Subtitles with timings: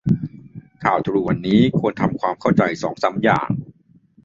[0.83, 3.49] ข่าวทรูวันนี้ควรทำความเข้าใจสองสามอย่าง